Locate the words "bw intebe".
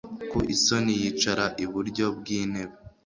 2.17-2.75